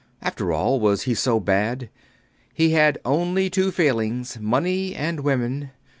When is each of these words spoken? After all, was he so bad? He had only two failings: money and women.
After 0.19 0.51
all, 0.51 0.79
was 0.79 1.03
he 1.03 1.13
so 1.13 1.39
bad? 1.39 1.89
He 2.55 2.71
had 2.71 2.97
only 3.05 3.51
two 3.51 3.69
failings: 3.69 4.39
money 4.39 4.95
and 4.95 5.19
women. 5.19 5.69